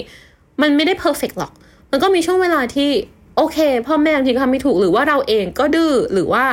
[0.63, 1.53] มันไม่ได้ perfect หรอก
[1.93, 2.91] มันก็มีช่วงเวลาที่
[3.37, 6.45] โอเค พ่อแม่บางทีทำไม่ถูกหรือว่าเราเองก็ดื้อหรือว่า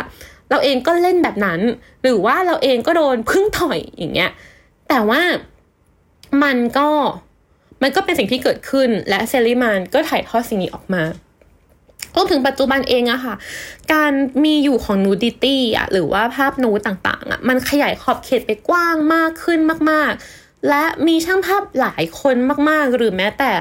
[0.49, 1.59] เราเองก็เล่นแบบนั้น
[2.03, 4.31] หรือว่าเราเองก็โดนพึ่งถอยอย่างเงี้ย
[4.89, 5.21] แต่ว่า
[6.43, 6.89] มันก็
[7.81, 11.03] มันก็เป็นสิ่งที่เกิดขึ้นและเซริมานก็ถ่ายทอดสิ่งนี้ออกมา
[12.15, 13.35] รวมถึงปัจจุบันเองอะค่ะ
[13.93, 14.11] การ
[14.43, 19.59] มีอยู่ของนูดิตี้อะหรือว่าภาพนูต่างๆอะมันขยายขอบเขตไปกว้างมากขึ้น
[19.91, 22.35] มาก ๆ และมีช่างภาพหลายคน
[22.69, 23.51] มากๆ หรือแม้แต่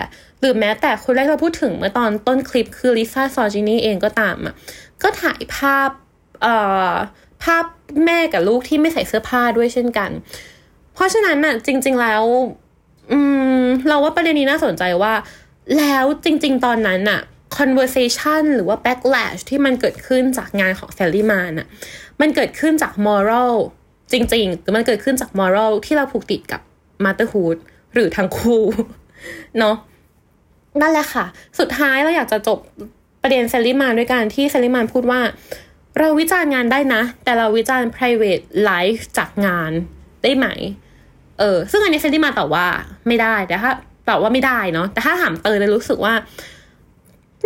[0.41, 4.55] หรือแม้แต่คนแรกเราพูดถึงเมื่อตอนต้นคลิปคือลิซ่าซอจินีเองก็ตามอะ
[5.03, 5.91] ก็ถ่ายภาพ
[6.43, 6.55] เอ่
[6.91, 6.93] อ
[7.43, 7.65] ภาพ
[8.05, 10.11] แม่กับลูกที่ไม่ใส่เสื้อผ้าด้วยเช่นกัน
[10.95, 12.25] เพราะฉะนั้นน่ะจริง ๆแล้ว
[13.13, 13.19] อื
[13.61, 15.15] ม เราว่าประเด็นนี้น่าสนใจว่า
[15.79, 17.21] แล้วจริง ๆ ตอนนั้นน่ะ
[17.59, 21.69] conversation หรือว่า backlash ที่มันเกิดขึ้นจากงานของแซลลี่มาน่ะ
[22.21, 23.55] มันเกิดขึ้นจาก moral
[24.13, 26.61] จริงๆหรือมันเกิดขึ้นจาก moral ที่เราผูกติดกับ
[27.05, 27.59] motherhood
[27.95, 28.63] หรือทั้งคู่
[29.59, 29.77] เนาะ
[30.81, 31.25] นั่นแหละค่ะ
[31.59, 32.59] สุดท้ายเราอยากจะจบ
[33.23, 35.21] ประเด็น Sally Mann ด้วยการที่ Sally Mann พูดว่า
[35.99, 39.73] เราวิจารณ์งานได้นะ แต่เราวิจารณ์ private life จากงาน
[40.23, 40.47] ได้ไหม
[41.39, 42.67] เออ ซึ่งอันนี้ Sally Mann ตอบว่า
[43.09, 43.71] ไม่ได้แต่ถ้า
[44.09, 46.15] ตอบว่าไม่ได้เนาะแต่ถ้าถามเตยเลยรู้สึกว่า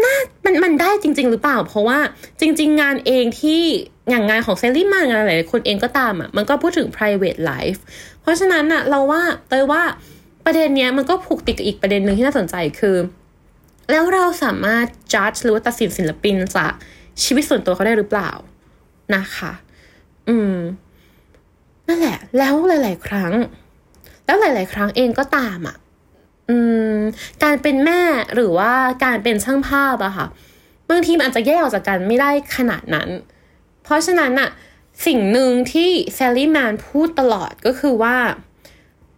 [0.02, 1.98] น่ามันมันได้จริง ๆ หรือเปล่า เพราะว่า
[2.40, 3.62] จริง ๆ งานเองที่
[4.10, 7.80] อย่างงานของ Sally Mann งานหลายคนเองก็ตามอะ่ะมันก็พูดถึง private life
[8.20, 9.82] เพราะฉะนั้นอะ่ะเราว่าเตยว่า
[10.44, 12.96] ประเด็นเนี้ยมันก็ผูกติดกับอีกประเด็นหนึ่งที่น่าสนใจคือ
[13.90, 16.72] แล้วเราสามารถ judge หรือว่าตัดสินศิลปินจาก
[17.22, 18.30] ชีวิตส่วนตัวเขาได้หรือเปล่า
[19.14, 19.52] นะคะ
[20.28, 20.56] อืม
[21.86, 23.32] นั่นแหละ แล้วหลาย ๆ ครั้ง
[24.24, 25.76] แล้วหลาย ๆ ครั้งเองก็ตามอะ่ะ
[26.48, 26.56] อื
[26.94, 26.98] ม
[27.44, 28.00] การเป็นแม่
[28.34, 28.72] หรือว่า
[29.04, 30.26] การเป็นช่างภาพอะค่ะ
[30.90, 33.08] บางทีมันอาจจะแยกออกจากกันไม่ได้ขนาดนั้น
[33.84, 34.50] เพราะฉะนั้นอะ
[35.06, 38.16] สิ่งหนึ่งที่แซลลี่แมนพูดตลอดก็คือว่า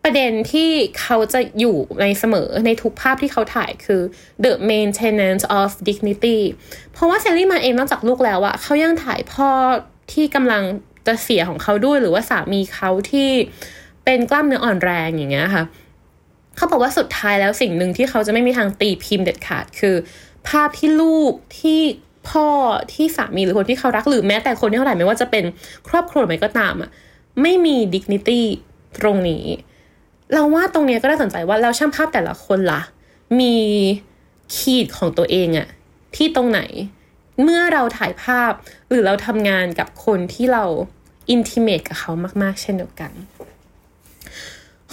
[0.02, 4.02] ประเด็นที่เขาจะอยู่ในเสมอในทุกภาพที่เขาถ่ายคือ
[4.44, 6.38] the maintenance of dignity
[6.92, 9.50] เพราะว่าเซลลี่แมนเองนอกจากลูกแล้วอะเขายังถ่ายพ่อ
[10.12, 10.62] ที่กำลัง
[11.06, 13.28] จะเสียของเขาด้วยหรือว่าสามีเขาที่
[14.04, 15.64] เป็นกล้ามเนื้ออ่อนแรงอย่างเงี้ยค่ะ
[16.56, 19.96] เขาบอกว่าสุดท้ายแล้วสิ่งหนึ่งที่เขาจะไม่มีทางตีพิมพ์เด็ดขาดคือ
[20.48, 21.80] ภาพที่ลูกที่
[22.28, 22.46] พ่อ
[22.94, 25.44] ที่สามีหรือคนที่เขารักหรือแม้แต่คนที่เขาถ่ายไม่ว่าจะเป็น
[25.88, 26.90] ครอบครัวไหนก็ตามอะ
[27.42, 28.42] ไม่มี dignity
[29.00, 29.44] ตรงนี้
[30.32, 32.82] เราว่าตรงนี้ก็น่าสนใจว่าเราช่างภาพแต่ละคนละ่ะ
[33.40, 33.56] มี
[34.56, 35.68] ขีดของตัวเองอะ
[36.16, 36.60] ที่ตรงไหน
[37.42, 38.52] เมื่อเราถ่ายภาพ
[38.88, 40.64] หรือเราทำงานกับคนที่เรา
[41.30, 43.12] intimate กับเขามากๆ เช่นเดียวกัน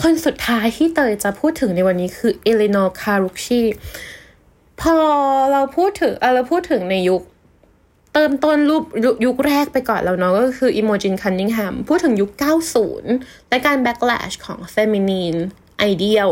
[0.02, 3.62] คนสุดท้ายที่เตยจะพูดถึงในวันนี้คือ Elinor Carucci
[4.80, 4.96] พอ
[5.52, 7.22] เราพูดถึงเราพูดถึงในยุค
[8.14, 8.84] เติมต้นรูป
[9.26, 12.32] ยุคแรกไปก่อนแล้วเนาะก็คือ Imogen Cunningham พูดถึงยุค
[12.90, 15.36] 90 และการ backlash ของ feminine
[15.80, 16.30] ideal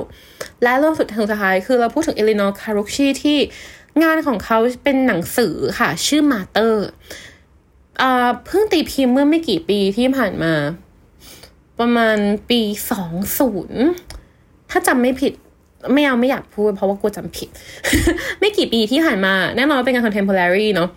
[0.63, 3.37] และเรื่องสุดท้ายคือเราพูดถึง Elinor Carucci ที่
[4.03, 6.87] งานของเขาเป็นหนังสือค่ะ ชื่อ Mother
[8.45, 10.53] เพิ่งตีพิมพ์เมื่อไม่กี่ปีที่ผ่านมา
[11.79, 12.17] ประมาณ
[12.49, 13.81] ปีสองศูนย์
[14.69, 15.33] ถ้าจำไม่ผิด
[15.93, 17.49] ไม่เอาไม่อยากพูดเพราะว่ากลัวจำผิด
[18.39, 20.89] ไม่กี่ปีที่ผ่านมา แน่นอนเป็นงาน contemporary เนาะ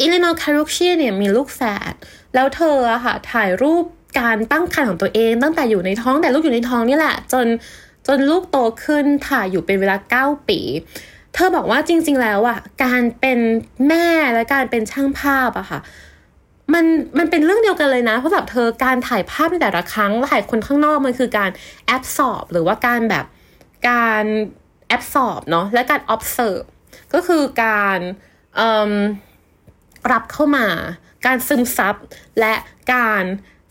[0.00, 1.60] Elinor Carucci เนี่ยมีลูกแฝ
[1.92, 1.94] ด
[2.34, 3.84] แล้วเธออะค่ะ ถ่ายรูป
[4.20, 7.46] การตั้งครรภ์ของตัวเอง ตั้งแต่อยู่ในท้องแต่ลูกอยู่ในท้องนี่แหละ จน
[8.06, 10.60] จนลูกโตขึ้นถ่ายอยู่เป็นเวลาเก้าปี
[11.34, 13.38] เธอบอกว่าจริง ๆ แล้วอะการเป็น
[13.88, 15.80] แม่และการเป็นช่างภาพอะค่ะ
[16.74, 16.84] มัน
[17.18, 21.50] มันเป็นเรื่องเดียวกันเลยนะเพราะแบบเธอการถ่ายภาพในแต่ละครั้งถ่ายคนข้างนอกมันคือการ
[21.86, 23.24] แอบสอบหรือว่าการแบบ
[23.88, 24.24] การ
[24.88, 26.64] แอบสอบเนาะและการ observe
[27.14, 28.00] ก็คือการ
[30.12, 30.66] รับเข้ามา
[31.26, 31.94] การซึมซับ
[32.40, 32.54] และ
[32.94, 33.24] การ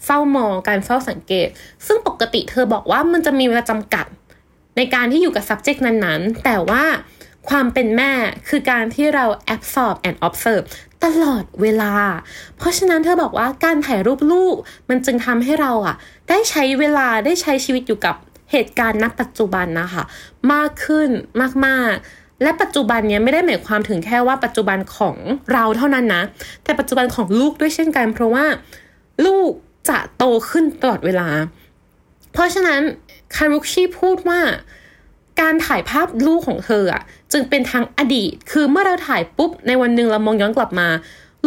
[0.06, 1.48] เฝ้ามองการเฝ้าสังเกต
[1.86, 4.06] ซึ่งปกติเธอบอกว่ามันจะมีเวลาจำกัด
[4.78, 6.84] ในการที่อยู่กับ subject นั้นๆ แต่ว่า
[7.50, 8.12] ความเป็นแม่
[8.50, 9.26] คือการที่เรา
[9.56, 10.66] absorb and observe
[11.04, 11.94] ตลอดเวลา
[12.58, 14.56] เพราะฉะนั้นเธอบอกว่าการถ่ายรูปลูก
[14.90, 15.96] มันจึงทำให้เราอะ
[16.30, 18.16] ได้ใช้เวลาได้ใช้ชีวิตอยู่กับ
[18.52, 20.04] เหตุการณ์ณปัจจุบันนะคะ
[20.54, 21.10] มากขึ้น
[21.66, 25.16] มากๆ และปัจจุบันเนี้ยไม่ได้หมายความถึงแค่ว่าปัจจุบันของ
[25.54, 26.24] เราเท่านั้นนะ
[26.64, 28.46] แต่ปัจจุบันของลูกด้วยเช่นกัน เพราะว่า
[29.26, 29.52] ลูก
[29.90, 31.30] จะโตขึ้นตลอดเวลา
[32.34, 32.82] เพราะฉะนั้น
[33.36, 34.40] คารุชีพูดว่า
[35.42, 40.88] การถ่ายภาพลูกของเธออะจึงเป็นทางอดีต คือเมื่อเราถ่ายปุ๊บในวันหนึ่งเรามองย้อนกลับมา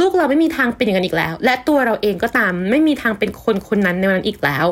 [0.00, 4.66] ลูกเราไม่มีทางเป็นอย่างนั้นอีกแล้ว และตัวเราเองก็ตามไม่มีทางเป็นคนคนนั้นในวันนั้นอีกแล้ว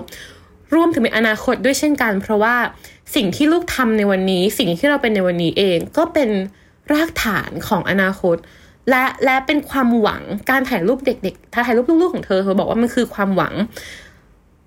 [0.74, 2.56] รวมถึงในอนาคตด้วยเช่นกัน เพราะว่า
[3.14, 6.30] สิ่งที่ลูกทำในวันนี้ สิ่งที่เราเป็นในวันนี้เองก็เป็น
[6.92, 8.36] รากฐานของอนาคต
[8.90, 13.54] และและเป็นความหวังการถ่ายรูปเด็กๆถ้าถ่ายรูปลูกๆของเธอเธอบอกว่ามันคือความหวัง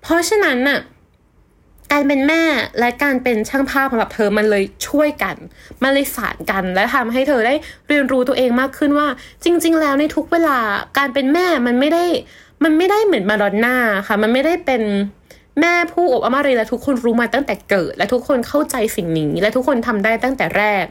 [0.02, 0.78] เพราะฉะนั้นน่ะ
[1.92, 2.42] การเป็นแม่
[2.78, 5.36] และการเป็นช่างภาพสำหรับเธอมันเลยช่วยกัน
[5.82, 7.54] มันเลยสานกันและทำให้เธอได้
[7.88, 9.08] เรียนรู้ตัวเองมากขึ้นว่า
[9.44, 10.58] จริง ๆ แล้วในทุกเวลา
[10.98, 12.04] การเป็นแม่มันไม่ได้
[12.64, 14.82] มันไม่ได้เหมือนมาดอนน่าค่ะ มันไม่ได้เป็น
[15.60, 20.84] แม่ผู้อบอมารีและทุกคนรู้มาตั้งแต่เกิด และทุกคนเข้าใจสิ่งนี้และทุกคนทำได้ตั้งแต่แรก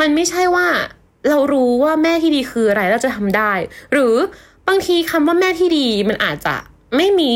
[0.00, 0.66] มันไม่ใช่ว่า
[1.28, 3.52] เรารู้ว่าแม่ที่ดีคืออะไรเราจะทำได้
[3.92, 4.14] หรือ
[4.68, 6.54] บางทีคำว่าแม่ที่ดีมันอาจจะ
[6.96, 7.34] ไม่มี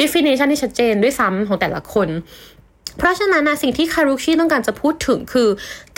[0.00, 2.08] definition ที่ชัดเจนด้วยซ้ำของแต่ละคน
[2.98, 5.48] เพราะฉะนั้นนะสิ่งที่คารุชิต้องการจะพูดถึงคือ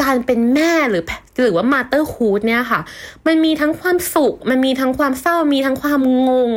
[0.03, 1.05] การเป็นแม่หรือ
[1.41, 2.81] หรือว่ามาเตอร์ฮูดเนี่ยค่ะ
[3.27, 6.53] มันมีทั้งความสุข มันมีทั้งความเศร้า มีทั้งความงง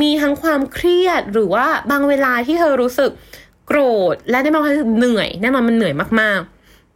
[0.00, 3.10] มีทั้งความเครียดหรือว่าบางเวลาที่เธอรู้สึก
[3.66, 3.80] โกร
[4.12, 6.40] ธ และได้บางครั้งเหนื่อยแน่นอนมันเหนื่อยมาก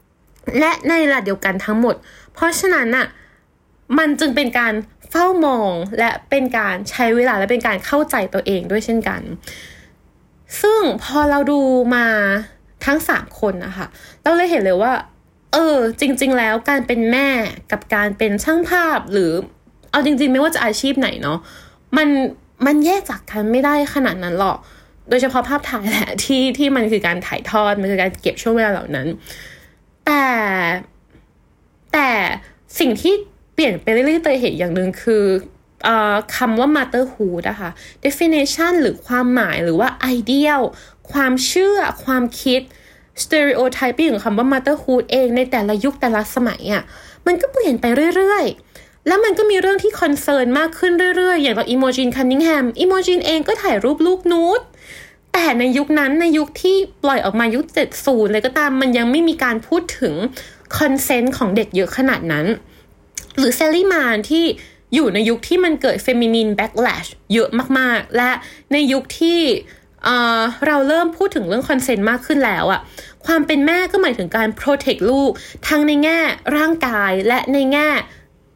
[0.01, 1.95] ๆ และในระดับเดียวกันทั้งหมด
[2.35, 3.07] เพราะฉะนั้นน่ะ
[3.99, 4.75] มันจึงเป็นการ
[5.11, 9.21] เฝ้ามองและเป็นการใช้เวลาและเป็นการเข้าใจตัวเองด้วยเช่นกัน
[10.62, 11.61] ซึ่งพอเราดู
[11.95, 12.07] มา
[12.85, 13.87] ทั้งสามคนนะคะ
[14.23, 14.93] เราเลยเห็นเลยว่า
[15.53, 17.29] เออ จริง ๆ แล้วการเป็นแม่
[17.73, 19.33] กับการเป็นช่างภาพหรือ
[19.90, 21.38] เอาจริง ๆ ไม่ว่าจะอาชีพไหนเนาะ
[21.97, 22.09] มัน
[22.66, 24.59] มันแยกจากกันไม่ได้ขนาดนั้นหรอก
[25.09, 29.07] โดยเฉพาะภาพถ่ายแหละที่ที่มันคือการถ่ายทอดมันคือการเก็บช่วงเวลาเหล่านั้น
[30.07, 30.25] แต่
[31.93, 32.11] แต่
[32.79, 33.14] สิ่งที่
[33.55, 35.25] เปลี่ยนไปเรื่อยๆเตยเห็นอย่างหนึ่งคือ
[35.87, 37.71] คำว่า motherhood นะคะ
[38.05, 40.62] definition หรือความหมายหรือว่า ideal
[41.12, 42.61] ความเชื่อความคิด
[43.23, 46.83] stereotyping ของคำว่า motherhood เองในแต่ละยุคแต่ละสมัยอะ่ะ
[47.27, 47.85] มันก็เปลี่ยนไป
[48.16, 54.61] เรื่อยๆ แล้วมันก็มีเรื่องที่ concern มากขึ้นเรื่อยๆ อย่างเรา Imogen Cunningham Imogen เองก็ถ่ายรูปลูกนูด
[55.33, 57.64] แต่ในยุคนั้นในยุคที่ปล่อยออกมายุค
[57.99, 60.14] 70 เลยก็ตามมันยังไม่มีการพูดถึง
[60.79, 62.46] consent ของเด็กเยอะขนาดนั้น
[63.38, 64.44] หรือ Sally Mann ที่
[64.94, 68.31] อยู่ในยุคที่มันเกิด feminine backlash เยอะมากๆ และ
[68.73, 69.40] ในยุคที่
[70.67, 72.81] เราเริ่มพูดถึงเรื่อง consent มากขึ้นแล้วอะ
[73.27, 75.31] ความเป็นแม่ก็หมายถึงการ protect ลูก
[75.69, 76.19] ทั้งในแง่
[76.57, 77.89] ร่างกายและในแง่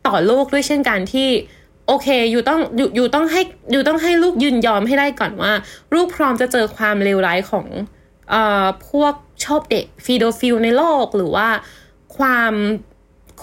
[0.07, 1.29] ต่อโลกด้วยเช่นกันที่
[1.87, 3.41] โอเคอยู่ต้องอยู่อยู่ต้องให้
[3.73, 5.53] อยู่ต้องให้ลูกยืนยอมให้ได้ก่อนว่า
[5.95, 7.67] ลูกพร้อมจะเจอความเลวร้ายของ
[8.33, 8.35] อ
[8.89, 11.49] พวกชอบเด็ก pedophile ในโลกหรือว่า
[12.17, 12.55] ความ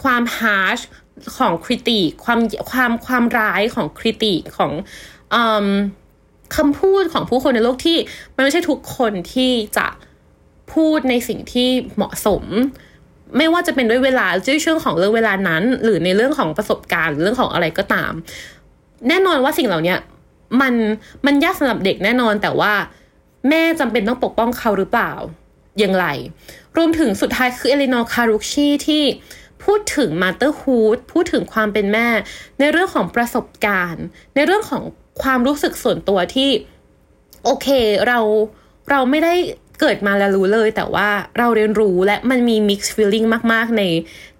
[0.01, 0.79] ความฮาร์ช
[1.37, 2.39] ของคริติความ
[2.71, 4.71] ความความร้ายของคริติของ
[5.33, 5.37] อ
[6.55, 7.97] คำพูดของผู้คนในโลกที่
[8.35, 9.87] มันไม่ใช่ทุกคนที่จะ
[10.73, 12.43] พูดในสิ่งที่เหมาะสม
[13.37, 18.11] ไม่ว่าจะเป็นด้วยเวลาด้วยช่วงของเรื่องเวลานั้น หรือในเรื่องของประสบการณ์เรื่องของอะไรก็ตาม
[19.07, 19.95] แน่นอนว่าสิ่งเหล่านี้
[20.61, 20.73] มัน
[21.25, 22.73] มันยากสำหรับเด็กแน่นอนแต่ว่า
[23.49, 25.11] แม่จำเป็นต้องปกป้องเขาหรือเปล่า
[25.79, 26.05] อย่างไร
[26.77, 29.03] รวมถึงสุดท้ายคือ Elinor Carucci ที่
[29.63, 32.07] พูดถึง motherhood พูดถึงความเป็นแม่
[32.59, 34.03] ในเรื่องของประสบการณ์
[34.35, 34.83] ในเรื่องของ
[35.23, 36.49] ความรู้สึกส่วนตัวที่
[37.43, 37.67] โอเค
[38.07, 38.19] เรา
[38.91, 39.33] เราไม่ได้
[39.79, 43.83] เกิดมาแล้วรู้เลย แต่ว่าเราเรียนรู้และมันมี mixed feeling มาก ๆ ใน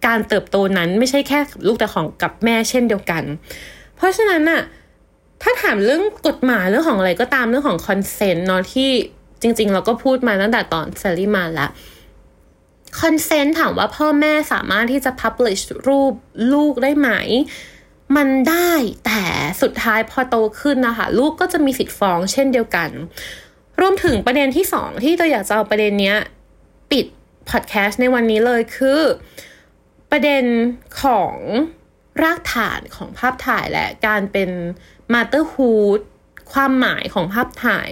[0.05, 3.23] การเติบโตนั้นไม่ใช่แค่ลูกแต่ของกับแม่เช่นเดียวกัน
[3.95, 4.61] เพราะฉะนั้นน่ะ
[5.41, 8.89] ถ้าถามเรื่องกฎหมายเรื่องของอะไรก็ตามเรื่องของ consent เนาะที่
[9.41, 11.71] จริง ๆ เราก็พูดมาตั้งแต่ตอน Sally Mann แล้ว
[13.01, 16.13] consent ถามว่าพ่อแม่สามารถที่จะ publish รูป
[16.53, 17.09] ลูกได้ไหม
[18.15, 18.71] มันได้
[19.05, 19.23] แต่
[19.61, 22.89] สุดท้ายพอโตขึ้นนะคะ ลูกก็จะมีสิทธิ์ฟ้องเช่นเดียวกัน
[23.79, 26.17] รวมถึงประเด็นที่สองที่เตยอยากจะเอาประเด็นเนี้ย
[26.91, 27.05] ปิด
[27.49, 29.01] พอดแคสต์ในวันนี้เลยคือ
[30.11, 30.43] ประเด็น
[31.01, 31.35] ของ
[32.23, 34.49] รากฐานของภาพถ่ายและการเป็น
[35.13, 35.99] motherhood
[36.53, 37.87] ความหมายของภาพถ่าย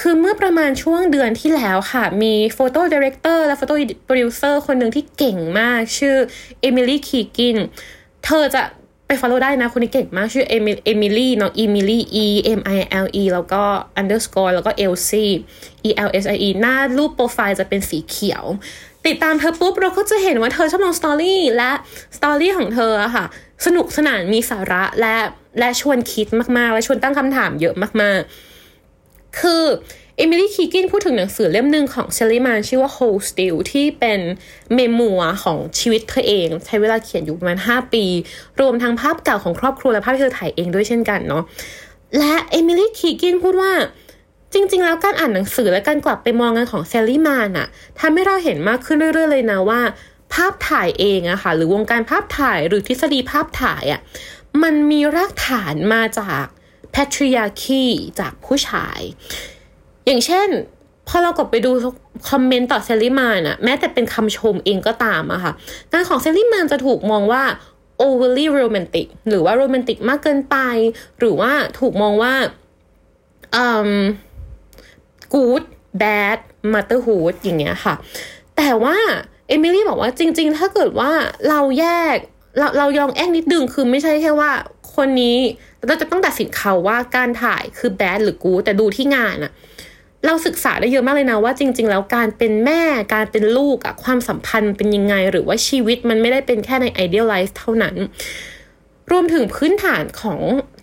[0.00, 6.16] คือเมื่อประมาณช่วงเดือนที่แล้วค่ะ มี photo director และ photo producer คนหนึ่งที่เก่งมากชื่อ
[6.60, 7.56] เอมิลี่คีกิน
[8.24, 8.62] เธอจะ
[9.10, 10.54] ไป follow ได้นะคนนี้เก่งมาก ชื่อเอ
[11.00, 12.26] มิลี่เนาะเอมิลี่ E
[12.58, 13.62] M I L Y แล้วก็
[14.00, 15.10] underscore แล้วก็ Elsie
[15.88, 18.44] E L S I E หน้ารูปโปรไฟล์จะเป็นสีเขียว
[19.06, 21.72] ติดตามเธอปุ๊บ เราก็จะเห็นว่าเธอชอบลง story และ
[22.16, 23.24] story ของเธออะค่ะ
[23.66, 25.16] สนุกสนานมีสาระและ
[25.58, 29.64] และชวนคิดมากๆ และชวนตั้งคำถามเยอะมากๆ คือ
[30.20, 34.20] เอมิลี่คีกินพูดถึงหนังสือเล่มหนึ่งของแซลลี่แมนน์ชื่อว่า Hold Still ที่เป็น
[34.74, 38.04] memoir ของชีวิตเธอเอง ใช้เวลาเขียนอยู่ประมาณ 5 ปี
[38.60, 41.44] รวมทั้งภาพเก่าของครอบครัวและภาพที่เธอถ่ายเองด้วยเช่นกันเนาะ
[42.18, 43.72] และเอมิลี่คีกินพูดว่า
[44.52, 47.66] จริง ๆ แล้วการอ่านหนังสือและการกลับไปมองงานของแซลลี่แมนน์อะ
[48.00, 49.80] ทำให้เราเห็นมากขึ้นเรื่อย ๆ เลยนะว่า
[50.34, 54.00] ภาพถ่ายเองอะค่ะหรือวงการภาพถ่ายหรือทฤษฎีภาพถ่ายอะ
[54.62, 56.44] มันมีรากฐานมาจาก
[56.94, 57.84] patriarchy
[58.20, 59.00] จากผู้ชาย
[60.06, 60.48] อย่างเช่น
[61.08, 61.70] พอเรากดไปดู
[62.28, 65.52] คอมเมนต์ต่อแซลลี่แมนน์อะแม้แต่เป็นคำชมเองก็ตามอะค่ะ
[65.92, 67.42] งานของแซลลี่แมนน์จะถูกมองว่า
[68.06, 70.56] overly romantic หรือว่าโรแมนติกมากเกินไป
[71.18, 72.34] หรือว่าถูกมองว่า
[73.66, 73.90] um
[75.34, 75.64] good
[76.02, 76.38] bad
[76.72, 77.94] motherhood อย่างเงี้ยค่ะ
[78.56, 78.96] แต่ว่า
[79.48, 81.10] เอมิลี่บอกว่าจริง ๆ ถ้าเกิดว่า
[81.48, 82.16] เราแยก
[82.58, 84.50] เราเรายองแอกนิดดึงคือไม่ใช่แค่ว่า
[84.94, 85.36] คนนี้
[85.86, 89.52] เราจะต้องตัดสินเขาว่าการถ่ายคือแบดหรือกูแต่ดูที่งานอะ
[90.26, 92.82] เราศึกษาได้เยอะมากเลยนะว่าจริง ๆ แล้วการเป็นแม่
[93.14, 97.96] การเป็นลูกอะความสัมพันธ์เป็นยังไง หรือว่าชีวิตมันไม่ได้เป็นแค่ในไอเดียลไลฟ์เท่านั้น
[99.10, 100.40] รวมถึงพื้นฐานของ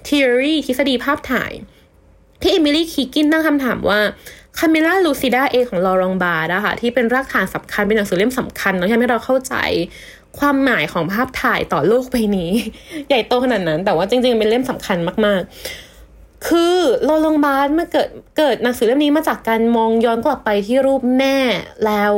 [0.08, 1.52] theory ทฤษฎีภาพถ่าย
[2.42, 4.00] ที่เอมิลี่คีกินตั้งคำถามว่า
[4.58, 9.56] Camera Lucida เอของโรลองด์บาร์ตส์นะคะที่เป็นรากฐานสำคัญเป็นหนังสือเล่มสำคัญเนาะที่ทำให้เราเข้าใจ
[10.40, 12.52] ความหมายของภาพถ่ายต่อโลกใบนี้
[13.08, 15.87] ใหญ่โตขนาดนั้น แต่ว่าจริง ๆ เป็นเล่มสำคัญมากๆ
[16.46, 21.38] คือโรลองด์บาร์ตส์มาเกิดเกิดหนังสือเล่มนี้มาจากการมองย้อนกลับไปที่รูปแม่
[21.86, 22.16] แล้ว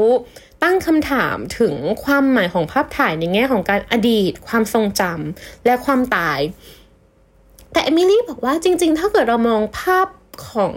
[0.63, 6.39] ตั้งคำถามถึงความหมายของภาพถ่ายในแง่ของการอดีต ความทรงจำและความตาย
[7.71, 10.08] แต่เอมิลี่บอกว่าจริง ๆ ถ้าเกิดเรามองภาพ
[10.49, 10.73] ของ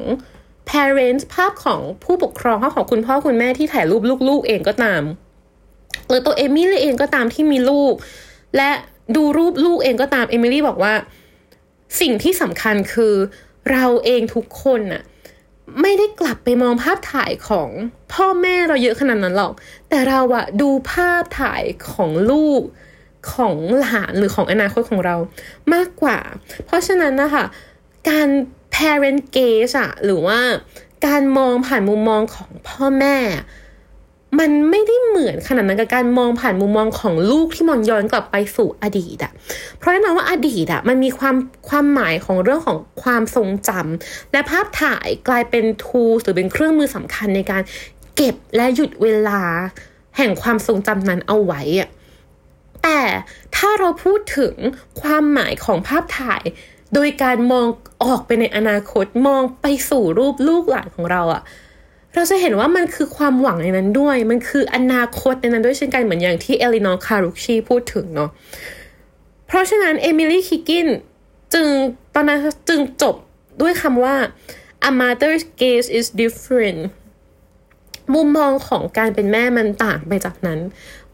[0.70, 5.02] parents ภาพของผู้ปกครองภาพของคุณพ่อคุณแม่ที่ถ่ายรูปลูกๆเองก็ตาม
[6.09, 7.94] หรือตัวเอมิลี่เองก็ตามที่มีลูก
[8.57, 8.70] และ
[9.16, 10.94] ดูรูปลูกเองก็ตามเอมิลี่บอกว่า
[12.00, 13.14] สิ่งที่สำคัญคือ
[13.70, 15.02] เราเองทุกคนน่ะ
[15.81, 17.68] ไม่ได้กลับไปมองภาพถ่ายของ
[18.12, 19.52] พ่อแม่เราเยอะขนาดนั้นหรอก
[19.88, 22.62] แต่เราอะดูภาพถ่ายของลูก
[23.35, 25.16] ของหลานหรือของอนาคตของเรา
[25.74, 26.18] มากกว่า
[26.66, 27.44] เพราะฉะนั้นนะคะ
[28.09, 28.28] การ
[28.74, 30.40] parent gaze อะหรือว่า
[31.07, 33.16] การมองผ่านมุมมองของพ่อแม่
[34.40, 39.33] มันไม่ได้เหมือนขนาดนั้นกับการมองผ่านมุมมองของลูกที่มองย้อนกลับไปสู่อดีตอะ
[39.79, 41.37] เพราะแน่นอนว่าอดีตอะมันมีความ
[41.68, 47.62] ความหมายของเรื่องของความทรงจำและภาพถ่ายกลายเป็นทูหรือเป็นเครื่องมือสำคัญในการ
[48.16, 49.42] เก็บและหยุดเวลา
[50.16, 51.88] แห่งความทรงจำนั้นเอาไว้อะ
[52.83, 53.01] แต่
[53.57, 54.55] ถ้าเราพูดถึง
[55.03, 56.42] ความหมายของภาพถ่าย
[56.95, 57.66] โดยการมอง
[58.05, 61.42] ออกไปในอนาคตมองไปสู่รูปลูกหลานของเราอะ
[62.14, 68.31] เราจะเห็นว่ามันคือความหวังในนั้นด้วย มันคืออนาคตในนั้นด้วยเช่นกันเหมือนอย่างที่เอลินอร์คารุกชีพูดถึงเนาะ
[69.46, 70.88] เพราะฉะนั้นเอมิลี่คิกกิน
[71.55, 71.66] จึง
[72.14, 73.14] ตอนนั้นจึงจบ
[73.61, 74.16] ด้วยคำว่า
[74.88, 76.81] a mother's gaze is different
[78.14, 80.61] มุมมองของการเป็นแม่มันต่างไปจากนั้น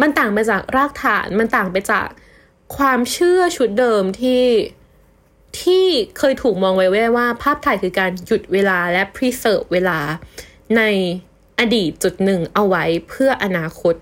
[0.01, 2.09] มันต่างไปจากรากฐาน มันต่างไปจาก
[2.77, 4.45] ความเชื่อชุดเดิมที่
[5.61, 5.85] ที่
[6.19, 9.99] เคยถูกมองไว้ว่า ภาพถ่ายคือการหยุดเวลาและ preserve เวลา
[10.77, 10.83] ใน
[11.59, 13.95] อดีตจุดหนึ่งเอาไว้เพื่ออนาคต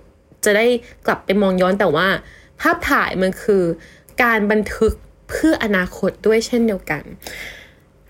[0.45, 0.67] จะได้
[1.07, 2.09] กลับไปมองย้อนแต่ว่า
[2.61, 3.63] ภาพถ่ายมันคือ
[4.23, 4.93] การบันทึก
[5.31, 7.03] เพื่ออนาคตด้วยเช่นเดียวกัน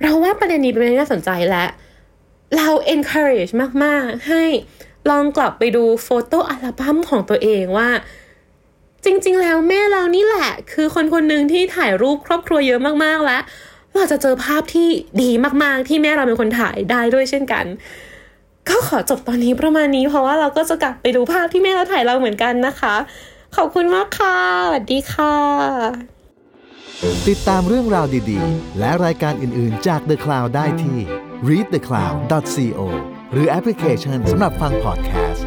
[0.03, 1.65] เราว่าประเด็นนี้เป็นเรื่องน่าสนใจและ
[2.57, 3.53] เรา encourage
[3.85, 4.45] มาก ๆ ให้
[5.11, 7.91] ลองกลับไปดูโฟโต้อัลบั้มของตัวเองว่า
[9.05, 13.43] จริง ๆ แล้วแม่เรานี่แหละ คือคนคนหนึ่งที่ถ่ายรูปครอบครัวเยอะมาก ๆ แล้ว
[13.95, 14.89] เราจะเจอภาพที่
[15.23, 15.31] ดี
[15.63, 17.65] มาก ๆ ที่แม่เราเป็นคนถ่ายได้ด้วยเช่นกัน
[18.69, 22.95] ก็ขอจบตอนนี้ประมาณนี้ เพราะว่าเราก็จะกลับไปดูภาพที่แม่เราถ่ายเราเหมือนกันนะคะ
[23.57, 25.35] ขอบคุณมากค่ะ สวัสดีค่ะ
[27.29, 30.99] ติดตามเรื่องราวดีๆ และรายการอื่นๆจาก The Cloud ได้ที่
[31.49, 32.81] readthecloud.co
[33.33, 35.47] หรือแอปพลิเคชันสำหรับฟังพอดแคสต์